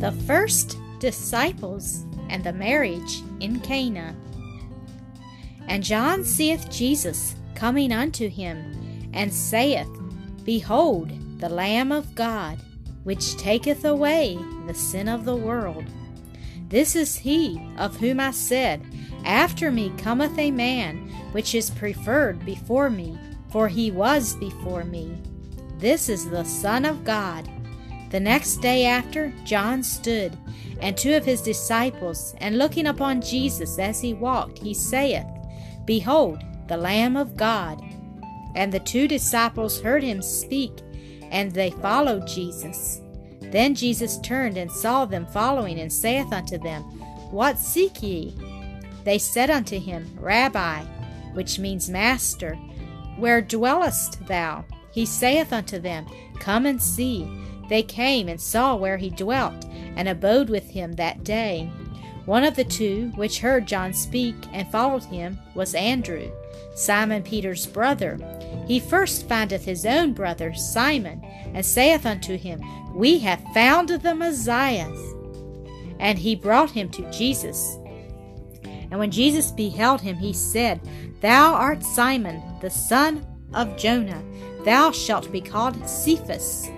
[0.00, 4.14] The first disciples and the marriage in Cana.
[5.66, 9.88] And John seeth Jesus coming unto him, and saith,
[10.44, 11.10] Behold,
[11.40, 12.58] the Lamb of God,
[13.02, 15.84] which taketh away the sin of the world.
[16.68, 18.86] This is he of whom I said,
[19.24, 23.18] After me cometh a man, which is preferred before me,
[23.50, 25.16] for he was before me.
[25.78, 27.48] This is the Son of God.
[28.10, 30.36] The next day after, John stood,
[30.80, 35.26] and two of his disciples, and looking upon Jesus as he walked, he saith,
[35.84, 37.82] Behold, the Lamb of God.
[38.54, 40.72] And the two disciples heard him speak,
[41.30, 43.00] and they followed Jesus.
[43.40, 46.82] Then Jesus turned and saw them following, and saith unto them,
[47.30, 48.34] What seek ye?
[49.04, 50.82] They said unto him, Rabbi,
[51.34, 52.54] which means Master,
[53.16, 54.64] where dwellest thou?
[54.92, 56.06] He saith unto them,
[56.40, 57.26] Come and see.
[57.68, 59.66] They came and saw where he dwelt,
[59.96, 61.70] and abode with him that day.
[62.24, 66.30] One of the two which heard John speak and followed him was Andrew,
[66.74, 68.18] Simon Peter's brother.
[68.66, 71.22] He first findeth his own brother Simon,
[71.54, 72.60] and saith unto him,
[72.94, 74.92] We have found the Messiah.
[75.98, 77.78] And he brought him to Jesus.
[78.90, 80.80] And when Jesus beheld him, he said,
[81.20, 84.22] Thou art Simon, the son of Jonah.
[84.64, 86.68] Thou shalt be called Cephas.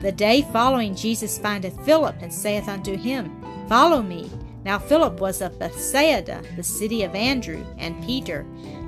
[0.00, 4.30] The day following, Jesus findeth Philip, and saith unto him, Follow me.
[4.64, 8.44] Now Philip was of Bethsaida, the city of Andrew and Peter.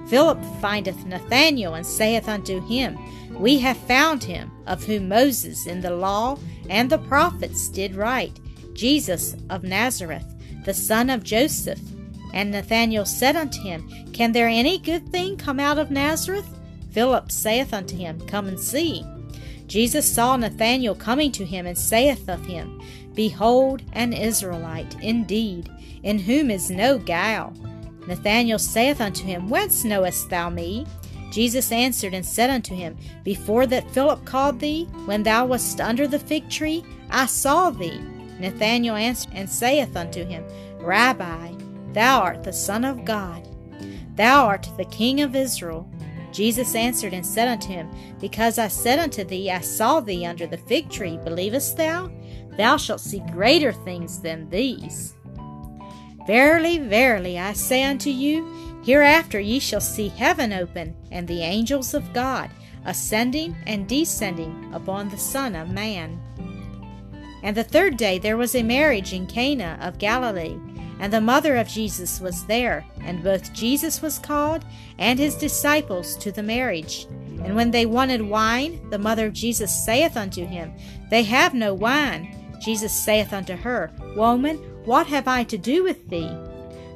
[0.08, 2.98] Philip findeth Nathanael, and saith unto him,
[3.38, 8.38] We have found him, of whom Moses in the law and the prophets did write,
[8.74, 10.26] Jesus of Nazareth,
[10.64, 11.80] the son of Joseph.
[12.34, 16.48] And Nathanael said unto him, Can there any good thing come out of Nazareth?
[16.90, 19.04] Philip saith unto him, Come and see.
[19.68, 22.80] Jesus saw Nathanael coming to him, and saith of him,
[23.14, 25.70] Behold, an Israelite, indeed,
[26.02, 27.52] in whom is no guile.
[28.06, 30.86] Nathanael saith unto him, Whence knowest thou me?
[31.30, 36.08] Jesus answered and said unto him, Before that Philip called thee, when thou wast under
[36.08, 38.00] the fig tree, I saw thee.
[38.40, 40.44] Nathanael answered and saith unto him,
[40.80, 41.52] Rabbi,
[41.92, 43.46] Thou art the Son of God.
[44.14, 45.90] Thou art the King of Israel.
[46.32, 47.90] Jesus answered and said unto him,
[48.20, 52.10] Because I said unto thee, I saw thee under the fig tree, believest thou?
[52.56, 55.14] Thou shalt see greater things than these.
[56.26, 58.44] Verily, verily, I say unto you,
[58.84, 62.50] hereafter ye shall see heaven open, and the angels of God
[62.84, 66.20] ascending and descending upon the Son of Man.
[67.42, 70.58] And the third day there was a marriage in Cana of Galilee
[71.00, 74.64] and the mother of Jesus was there, and both Jesus was called
[74.98, 77.06] and his disciples to the marriage.
[77.44, 80.74] And when they wanted wine, the mother of Jesus saith unto him,
[81.10, 82.34] They have no wine.
[82.60, 86.36] Jesus saith unto her, Woman, what have I to do with thee?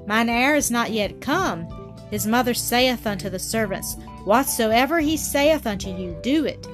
[0.06, 1.69] Mine hour is not yet come.
[2.10, 6.66] His mother saith unto the servants, Whatsoever he saith unto you, do it.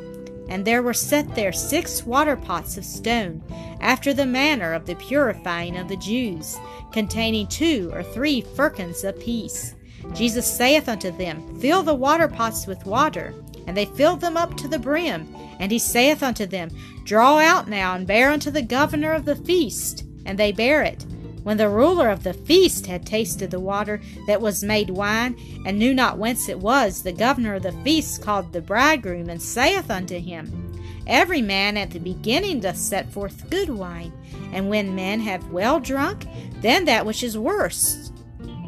[0.49, 3.43] And there were set there six water pots of stone,
[3.81, 6.57] after the manner of the purifying of the Jews,
[6.93, 9.75] containing two or three firkins apiece.
[10.15, 13.35] Jesus saith unto them, Fill the water pots with water.
[13.67, 15.35] And they filled them up to the brim.
[15.59, 16.71] And he saith unto them,
[17.05, 20.05] Draw out now, and bear unto the governor of the feast.
[20.25, 21.05] And they bear it.
[21.49, 25.79] When the ruler of the feast had tasted the water that was made wine, and
[25.79, 29.91] knew not whence it was, the governor of the feast called the bridegroom, and saith
[29.91, 34.13] unto him, Every man at the beginning doth set forth good wine,
[34.53, 36.27] and when men have well drunk,
[36.61, 38.13] then that which is worse.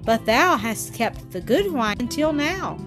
[0.06, 2.78] But thou hast kept the good wine until now.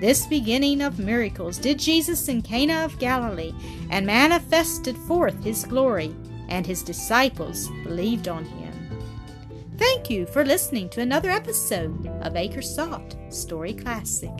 [0.00, 3.54] This beginning of miracles did Jesus in Cana of Galilee,
[3.88, 6.12] and manifested forth his glory,
[6.48, 8.67] and his disciples believed on him.
[9.78, 12.62] Thank you for listening to another episode of Acre
[13.30, 14.32] Story Classic.